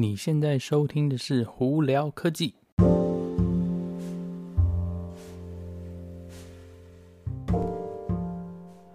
[0.00, 2.54] 你现在收听的是胡聊科技。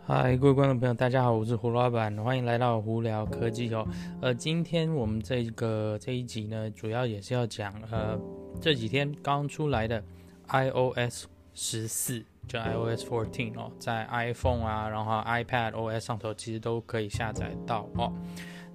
[0.04, 3.88] 嗨，各位观众朋友，大家好，我是胡老板，欢迎来到胡聊科技哦。
[4.20, 8.20] 呃，今天我们这个这一集呢，主要也是要讲呃
[8.60, 10.04] 这几天刚出来的
[10.48, 12.26] iOS 十四。
[12.48, 18.12] 就 iOS 14哦，在 iPhone 啊，然后 iPad OS 上头其实都可以下载到哦。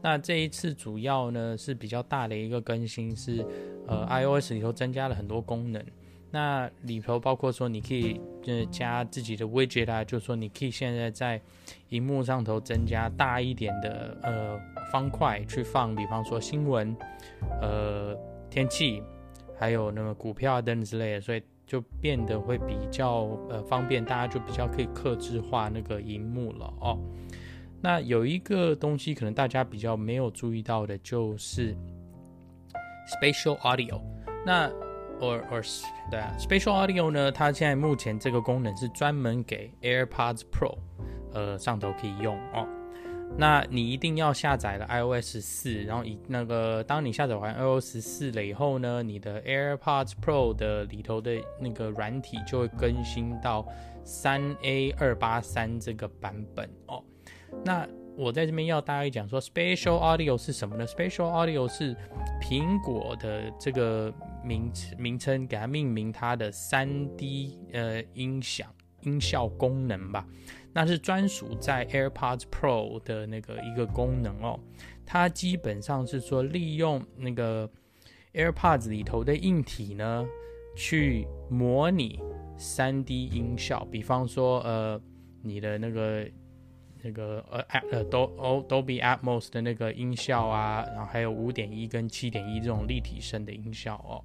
[0.02, 3.44] 那这一次主要呢是比较大的一个更新是，
[3.86, 5.84] 呃，iOS 里头增加了很多功能。
[6.30, 11.40] 那里头包括说你可以呃加自己的 widget 啊，就是说你可以现在在
[11.88, 14.58] 荧幕上头增加大一点的呃
[14.92, 16.96] 方块去放，比方说新闻、
[17.60, 18.16] 呃
[18.48, 19.02] 天气，
[19.58, 21.42] 还有那个股票等等之类的，所以。
[21.70, 26.98] 就变得会比较呃方便，大家就比较可以克制化那个荧幕了哦。
[27.82, 31.74] 那有一个东西可能大家比较没有注意到的，就是
[33.08, 34.00] Spatial Audio。
[34.44, 34.68] 那
[35.20, 40.76] or or 对啊，Spatial Audio 呢，它现在目前这个功能是专门给 AirPods Pro
[41.32, 42.66] 呃上头可以用哦。
[43.38, 53.64] 那你一定要下载了 iOS 四，然后以那个，当你下载完 iOS 四了以后呢，你的 AirPods Pro 的里头的那个软体就会更新到
[54.04, 57.04] 三 A 二八三这个版本哦。
[57.64, 61.96] 那我在这边要大家讲说，Spatial Audio 是什么呢？Spatial Audio 是
[62.40, 64.12] 苹果的这个
[64.44, 68.68] 名名称，给它命名它的三 D 呃音响
[69.02, 70.26] 音效功能吧。
[70.72, 74.60] 那是专属在 AirPods Pro 的那个一个功能哦，
[75.04, 77.68] 它基本上是说利用那个
[78.34, 80.26] AirPods 里头的硬体呢，
[80.76, 82.20] 去模拟
[82.58, 85.00] 3D 音效，比方说呃
[85.42, 86.24] 你的那个
[87.02, 94.24] 那个呃呃 Dolby Atmos 的那个音效啊，然后还有五点一跟七点一这种立体声的音效哦，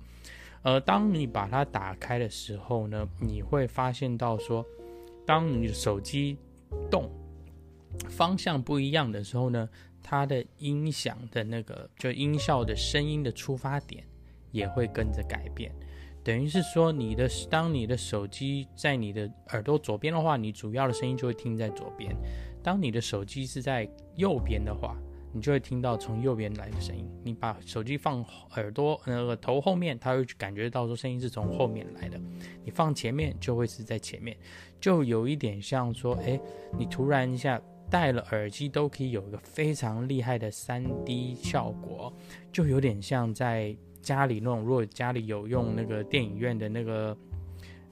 [0.64, 4.66] 呃当你把它打开的时候呢，你会发现到说。
[5.28, 6.38] 当你的手机
[6.88, 7.10] 动
[8.12, 9.68] 方向不一样的时候呢，
[10.04, 14.04] 它的音响的那个就音效的声音的出发点
[14.52, 15.74] 也会跟着改变。
[16.26, 22.12] 等于是说，你的当你的手机在你的耳朵左边的话，你主要的声音就会听在左边；
[22.64, 24.98] 当你的手机是在右边的话，
[25.32, 27.08] 你就会听到从右边来的声音。
[27.24, 28.26] 你把手机放
[28.56, 32.18] 耳朵那个头后面，它会感觉到说声音是从后面来的；
[32.64, 34.36] 你放前面，就会是在前面。
[34.82, 36.40] 就有一点像说，哎，
[36.76, 42.12] 你突然一下戴了耳机都可以有一个非常厉害的 3D 效果，
[42.52, 47.18] 就有点像在家里那种，如果家里有用那个电影院的那个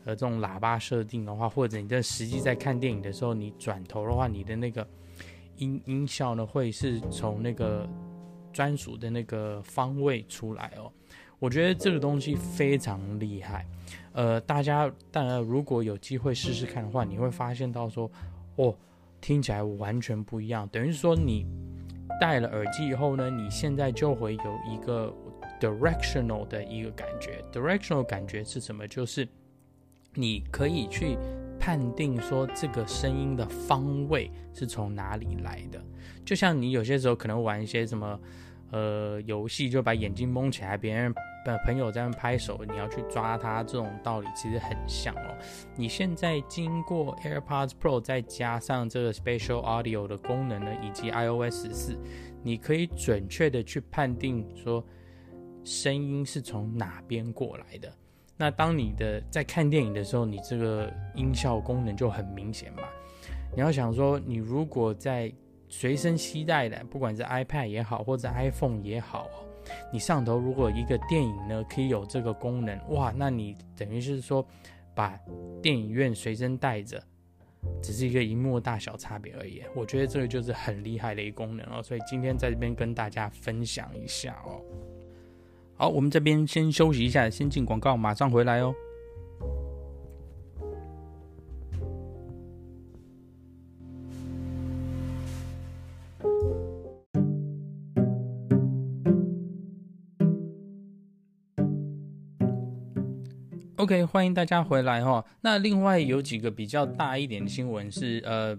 [0.06, 4.88] 呃这种喇叭设定的话，或者你在实际在看电影的时候，你转头的话，你的那个。
[5.58, 7.88] 音音效呢，会是从那个
[8.52, 10.92] 专属的那个方位出来哦。
[11.38, 13.64] 我觉得这个东西非常厉害。
[14.14, 18.10] 呃，大家当然如果有机会试试看的话，你会发现到说，
[18.56, 18.76] 哦，
[19.22, 20.68] 听起来完全不一样。
[20.70, 21.46] 等于说你
[22.20, 25.16] 戴了耳机以后呢，你现在就会有一个
[25.68, 27.44] directional 的一个感觉。
[27.52, 28.88] directional 感觉是什么？
[28.88, 29.28] 就是
[30.14, 31.18] 你可以去。
[31.60, 35.82] 判定说这个声音的方位是从哪里来的，
[36.26, 38.20] 就像你有些时候可能玩一些什么
[38.72, 41.16] 呃游戏，就把眼睛蒙起来，别人
[41.46, 45.38] 的朋友在那拍手，你要去抓他，这种道理其实很像哦。
[45.78, 51.98] 你现在经过 AirPods Pro 再加上这个 Spatial Audio 的功能呢，以及 iOS 十四，
[52.44, 54.86] 你可以准确的去判定说
[55.64, 57.92] 声音是从哪边过来的。
[58.36, 62.84] 那当你的在看电影的时候，你这个音效功能就很明显嘛。
[63.56, 65.32] 你要想说，你如果在
[65.70, 69.30] 随身携带的，不管是 iPad 也好，或者 iPhone 也好，
[69.92, 74.46] 你上头如果一个电影呢可以有这个功能，哇，那你等于是说
[74.96, 75.18] 把
[75.62, 77.02] 电影院随身带着，
[77.82, 79.62] 只是一个荧幕大小差别而已。
[79.76, 84.60] 我觉得这个就是很厉害的一个功能哦，所以今天在这边跟大家分享一下哦。
[85.76, 88.74] 好，我们这边先休息一下，先进广告，马上回来哦。
[103.78, 105.26] OK，欢迎大家回来哈。
[105.42, 108.58] 那另外有几个比较大一点的新闻是，呃。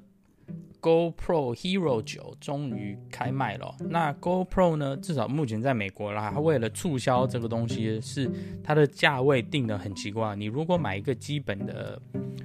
[0.85, 3.75] GoPro Hero 九终于开卖了。
[3.89, 4.95] 那 GoPro 呢？
[4.99, 8.31] 至少目前在美国啦，它为了促销这个东西，是
[8.63, 10.37] 它的价位定的很奇怪。
[10.37, 11.99] 你如果买一个基本的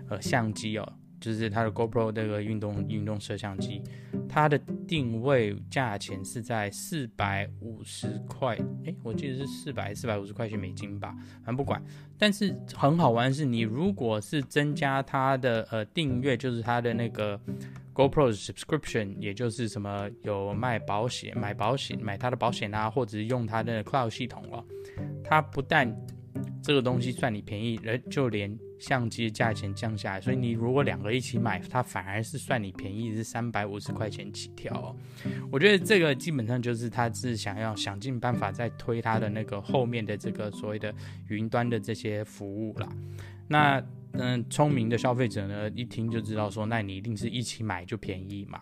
[0.08, 3.82] 呃相机哦，就是它的 GoPro 这个运动运动摄像机，
[4.30, 4.58] 它的
[4.88, 8.56] 定位价钱是在四百五十块，
[8.86, 11.14] 诶，我记得是四百四百五十块钱美金吧，
[11.44, 11.84] 反正不管。
[12.18, 17.40] 但是很好玩的是，你如果是增加它的呃订阅，就是它的那个
[18.00, 24.64] GoPro subscription，也就是什么有卖保险、买保险、买它的保险啊，或者是用它的 Cloud 系统哦，
[25.22, 25.94] 它不但
[26.64, 34.96] 这个东西算你便宜，而就连相机价钱降下来，所以你如果两个一起买，它反而是算你便宜，是三百五十块钱起跳哦。
[35.52, 40.96] 我觉得这个基本上就是他是想要想尽办法在推他的那个后面的这个所谓的
[41.28, 42.88] 云端的这些服务啦。
[43.46, 43.84] 那
[44.14, 48.62] 嗯，聪明的消费者呢，一听就知道说，那你一定是一起买就便宜嘛。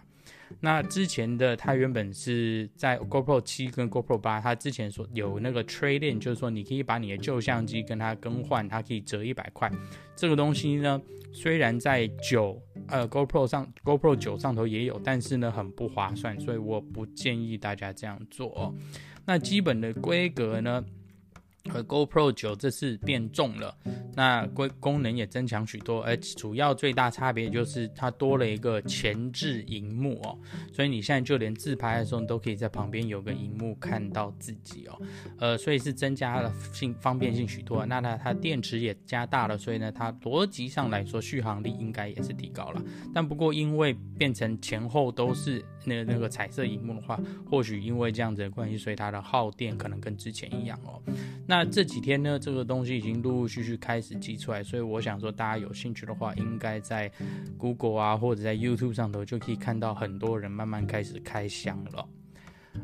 [0.61, 9.69] 那之前的它原本是在 GoPro 七跟 GoPro 八，它之前所有那个 trade in，就是说你可以把你的旧相机跟它更换，它可以折一百块。
[10.15, 11.01] 这个东西呢，
[11.33, 18.73] 虽然在九呃 GoPro 上 GoPro 九上头也有，但是呢很不划算，所以我不建议大家这样做哦。
[19.25, 20.83] 那基本的规格呢？
[21.69, 23.75] 和 GoPro 九这次变重了，
[24.15, 30.37] 那规功能也增强许多，而主要最大差别就是它多了一个前置荧幕哦，
[30.73, 35.01] 所以你现在就连自拍的时候，你都可以在旁边有个荧幕看到自己哦，
[35.39, 37.85] 呃，所以是增加了性方便性许多。
[37.85, 42.81] 那它它电池也加大了，所以呢，它逻辑上来说续航力应该也是提高了。
[43.13, 47.17] 但不过因为变成前后都是那那个彩色荧幕的话，
[47.49, 51.01] 或许因为这样子的关系，所以它的耗电可能跟之前一样哦。
[51.47, 57.09] 那这几天呢，这个东西已经陆陆续续开始寄出来，所以我想说，大家有兴趣的话，应该在
[57.57, 62.05] Google 啊，或者在 YouTube 上头就可以看到很多人慢慢开始开箱了。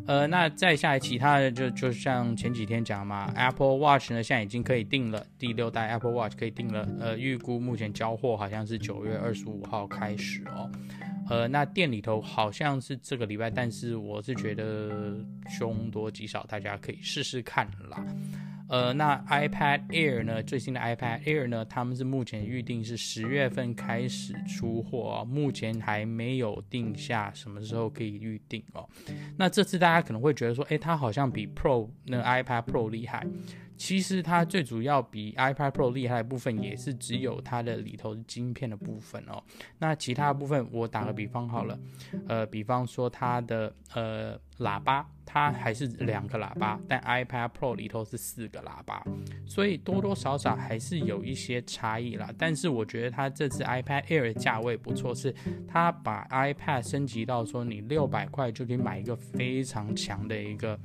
[0.07, 10.71] 呃，那再下来其他的就就像前几天讲嘛，Apple Watch 呢现在已经可以订了，第六代 Apple Watch 可以订了，呃，预估目前交货好像是九月二十五号开始哦。
[11.33, 15.17] 呃，那店里头好像是这个礼拜，但是我是觉得
[15.49, 18.05] 凶多吉少，大家可以试试看啦。
[18.69, 20.43] 呃，那 iPad Air 呢？
[20.43, 21.65] 最新的 iPad Air 呢？
[21.65, 28.87] 他们是目前预定是十月份开始出货哦，目前还没有定下什么时候可以预定哦。
[29.35, 33.25] 那这次大家可能会觉得说，诶，它好像比 Pro 那 iPad Pro 厉害。
[33.77, 39.43] 其实它最主要比 iPad Pro 厉害的部分，也是只有它的里头的晶片的部分哦。
[39.79, 41.77] 那其他的部分，我打个比方好了，
[42.27, 49.03] 呃，比方说它的呃喇叭，它还是两个喇叭，但 iPad Pro 里头是四个喇叭，
[49.45, 52.29] 所以多多少少还是有一些差异啦。
[52.37, 55.33] 但是我觉得它这次 iPad Air 的价位不错，是
[55.67, 60.79] 它把 iPad 升级到说你六百块就可以买一个非常强的一个。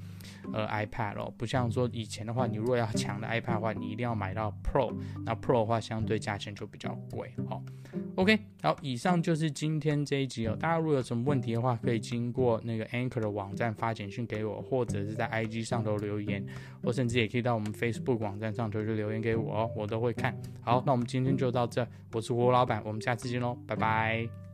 [0.53, 4.95] 呃，iPad 哦，不像说以前的话，你如果要强的 iPad 的话，你一定要买到 Pro，
[5.25, 7.63] 那 Pro 的话相对价钱就比较贵哦。
[8.19, 10.57] OK，好，以上就是今天这一集哦。
[10.59, 16.45] 大家如果有什么问题的话，可以经过那个 Anchor 的网站发简讯给我，或者是在 IG 上头留言，
[16.83, 20.37] 或甚至也可以到我们 Facebook 网站上头去留言给我哦，我都会看。
[20.63, 24.48] 好，那我们今天就到这，我是吴老板，我们下次见喽，拜拜。